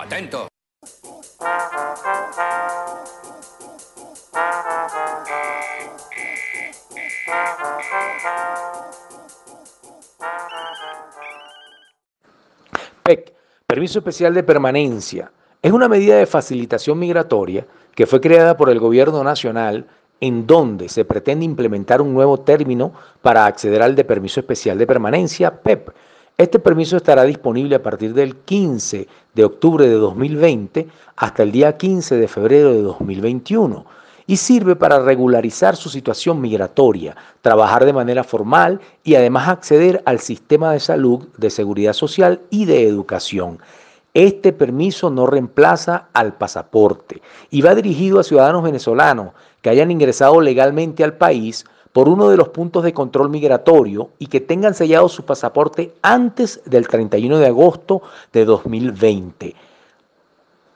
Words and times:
Atento. 0.00 0.46
PEC, 13.02 13.34
Permiso 13.66 13.98
Especial 13.98 14.34
de 14.34 14.42
Permanencia, 14.44 15.32
es 15.60 15.72
una 15.72 15.88
medida 15.88 16.16
de 16.16 16.26
facilitación 16.26 16.98
migratoria 16.98 17.66
que 17.94 18.06
fue 18.06 18.20
creada 18.20 18.56
por 18.56 18.70
el 18.70 18.78
Gobierno 18.78 19.24
Nacional 19.24 19.86
en 20.20 20.46
donde 20.46 20.88
se 20.88 21.04
pretende 21.04 21.44
implementar 21.44 22.00
un 22.00 22.14
nuevo 22.14 22.38
término 22.38 22.92
para 23.20 23.46
acceder 23.46 23.82
al 23.82 23.96
de 23.96 24.04
Permiso 24.04 24.38
Especial 24.38 24.78
de 24.78 24.86
Permanencia, 24.86 25.60
PEP. 25.60 25.90
Este 26.40 26.60
permiso 26.60 26.96
estará 26.96 27.24
disponible 27.24 27.74
a 27.74 27.82
partir 27.82 28.14
del 28.14 28.36
15 28.36 29.08
de 29.34 29.44
octubre 29.44 29.88
de 29.88 29.94
2020 29.94 30.86
hasta 31.16 31.42
el 31.42 31.50
día 31.50 31.76
15 31.76 32.14
de 32.14 32.28
febrero 32.28 32.72
de 32.72 32.80
2021 32.80 33.84
y 34.24 34.36
sirve 34.36 34.76
para 34.76 35.00
regularizar 35.00 35.74
su 35.74 35.88
situación 35.88 36.40
migratoria, 36.40 37.16
trabajar 37.42 37.84
de 37.84 37.92
manera 37.92 38.22
formal 38.22 38.80
y 39.02 39.16
además 39.16 39.48
acceder 39.48 40.00
al 40.06 40.20
sistema 40.20 40.70
de 40.70 40.78
salud, 40.78 41.26
de 41.36 41.50
seguridad 41.50 41.92
social 41.92 42.40
y 42.50 42.66
de 42.66 42.86
educación. 42.86 43.58
Este 44.14 44.52
permiso 44.52 45.10
no 45.10 45.26
reemplaza 45.26 46.06
al 46.12 46.34
pasaporte 46.34 47.20
y 47.50 47.62
va 47.62 47.74
dirigido 47.74 48.20
a 48.20 48.22
ciudadanos 48.22 48.62
venezolanos 48.62 49.32
que 49.60 49.70
hayan 49.70 49.90
ingresado 49.90 50.40
legalmente 50.40 51.02
al 51.02 51.14
país 51.14 51.64
por 51.98 52.08
uno 52.08 52.28
de 52.28 52.36
los 52.36 52.50
puntos 52.50 52.84
de 52.84 52.92
control 52.92 53.28
migratorio 53.28 54.10
y 54.20 54.28
que 54.28 54.38
tengan 54.38 54.72
sellado 54.72 55.08
su 55.08 55.24
pasaporte 55.24 55.94
antes 56.00 56.60
del 56.64 56.86
31 56.86 57.38
de 57.38 57.48
agosto 57.48 58.02
de 58.32 58.44
2020. 58.44 59.56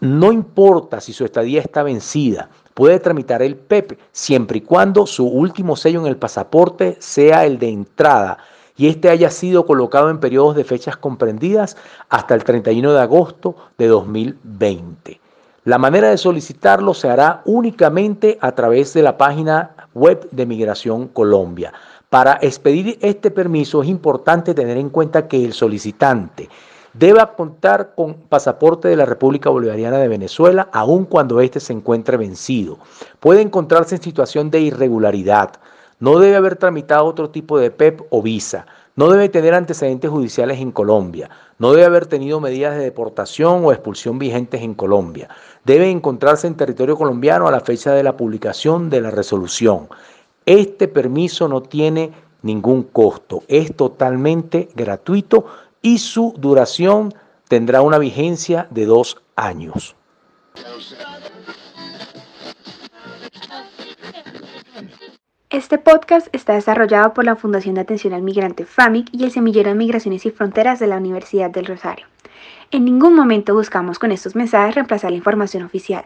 No 0.00 0.30
importa 0.30 1.00
si 1.00 1.14
su 1.14 1.24
estadía 1.24 1.62
está 1.62 1.82
vencida, 1.82 2.50
puede 2.74 3.00
tramitar 3.00 3.40
el 3.40 3.56
PEP 3.56 3.98
siempre 4.12 4.58
y 4.58 4.60
cuando 4.60 5.06
su 5.06 5.26
último 5.26 5.74
sello 5.74 6.00
en 6.00 6.06
el 6.06 6.18
pasaporte 6.18 6.98
sea 7.00 7.46
el 7.46 7.58
de 7.58 7.70
entrada 7.70 8.36
y 8.76 8.88
este 8.88 9.08
haya 9.08 9.30
sido 9.30 9.64
colocado 9.64 10.10
en 10.10 10.20
periodos 10.20 10.54
de 10.54 10.64
fechas 10.64 10.98
comprendidas 10.98 11.78
hasta 12.10 12.34
el 12.34 12.44
31 12.44 12.92
de 12.92 13.00
agosto 13.00 13.56
de 13.78 13.86
2020. 13.86 15.20
La 15.66 15.78
manera 15.78 16.10
de 16.10 16.16
solicitarlo 16.16 16.94
se 16.94 17.10
hará 17.10 17.42
únicamente 17.44 18.38
a 18.40 18.52
través 18.52 18.94
de 18.94 19.02
la 19.02 19.18
página 19.18 19.88
web 19.94 20.28
de 20.30 20.46
Migración 20.46 21.08
Colombia. 21.08 21.72
Para 22.08 22.38
expedir 22.40 22.96
este 23.02 23.32
permiso 23.32 23.82
es 23.82 23.88
importante 23.88 24.54
tener 24.54 24.76
en 24.76 24.90
cuenta 24.90 25.26
que 25.26 25.44
el 25.44 25.52
solicitante 25.52 26.48
deba 26.92 27.34
contar 27.34 27.96
con 27.96 28.14
pasaporte 28.14 28.86
de 28.86 28.94
la 28.94 29.06
República 29.06 29.50
Bolivariana 29.50 29.98
de 29.98 30.06
Venezuela, 30.06 30.68
aun 30.72 31.04
cuando 31.04 31.40
éste 31.40 31.58
se 31.58 31.72
encuentre 31.72 32.16
vencido. 32.16 32.78
Puede 33.18 33.40
encontrarse 33.40 33.96
en 33.96 34.02
situación 34.02 34.52
de 34.52 34.60
irregularidad. 34.60 35.54
No 35.98 36.20
debe 36.20 36.36
haber 36.36 36.54
tramitado 36.54 37.06
otro 37.06 37.30
tipo 37.30 37.58
de 37.58 37.72
PEP 37.72 38.02
o 38.10 38.22
visa. 38.22 38.66
No 38.96 39.10
debe 39.10 39.28
tener 39.28 39.52
antecedentes 39.52 40.10
judiciales 40.10 40.58
en 40.58 40.72
Colombia. 40.72 41.28
No 41.58 41.72
debe 41.72 41.84
haber 41.84 42.06
tenido 42.06 42.40
medidas 42.40 42.76
de 42.76 42.82
deportación 42.82 43.62
o 43.62 43.70
expulsión 43.70 44.18
vigentes 44.18 44.62
en 44.62 44.72
Colombia. 44.72 45.28
Debe 45.64 45.90
encontrarse 45.90 46.46
en 46.46 46.56
territorio 46.56 46.96
colombiano 46.96 47.46
a 47.46 47.50
la 47.50 47.60
fecha 47.60 47.92
de 47.92 48.02
la 48.02 48.16
publicación 48.16 48.88
de 48.88 49.02
la 49.02 49.10
resolución. 49.10 49.88
Este 50.46 50.88
permiso 50.88 51.46
no 51.46 51.62
tiene 51.62 52.12
ningún 52.40 52.84
costo. 52.84 53.42
Es 53.48 53.76
totalmente 53.76 54.70
gratuito 54.74 55.44
y 55.82 55.98
su 55.98 56.32
duración 56.38 57.12
tendrá 57.48 57.82
una 57.82 57.98
vigencia 57.98 58.66
de 58.70 58.86
dos 58.86 59.18
años. 59.34 59.94
Este 65.56 65.78
podcast 65.78 66.26
está 66.32 66.52
desarrollado 66.52 67.14
por 67.14 67.24
la 67.24 67.34
Fundación 67.34 67.76
de 67.76 67.80
Atención 67.80 68.12
al 68.12 68.20
Migrante 68.20 68.66
FAMIC 68.66 69.08
y 69.10 69.24
el 69.24 69.30
Semillero 69.30 69.70
de 69.70 69.74
Migraciones 69.74 70.26
y 70.26 70.30
Fronteras 70.30 70.78
de 70.80 70.86
la 70.86 70.98
Universidad 70.98 71.48
del 71.48 71.64
Rosario. 71.64 72.04
En 72.70 72.84
ningún 72.84 73.14
momento 73.14 73.54
buscamos 73.54 73.98
con 73.98 74.12
estos 74.12 74.36
mensajes 74.36 74.74
reemplazar 74.74 75.12
la 75.12 75.16
información 75.16 75.62
oficial. 75.62 76.04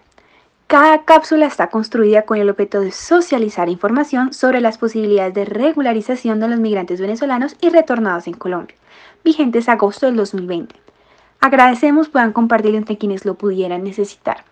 Cada 0.69 1.05
cápsula 1.05 1.47
está 1.47 1.67
construida 1.67 2.23
con 2.23 2.39
el 2.39 2.49
objeto 2.49 2.81
de 2.81 2.93
socializar 2.93 3.69
información 3.69 4.33
sobre 4.33 4.61
las 4.61 4.79
posibilidades 4.79 5.35
de 5.35 5.47
regularización 5.47 6.39
de 6.39 6.47
los 6.47 6.61
migrantes 6.61 7.01
venezolanos 7.01 7.57
y 7.61 7.71
retornados 7.71 8.29
en 8.29 8.35
Colombia, 8.35 8.77
vigentes 9.25 9.69
agosto 9.69 10.07
del 10.07 10.15
2020. 10.15 10.77
Agradecemos 11.41 12.09
puedan 12.09 12.33
compartirlo 12.33 12.79
entre 12.79 12.99
quienes 12.99 13.25
lo 13.25 13.35
pudieran 13.35 13.83
necesitar. 13.83 14.45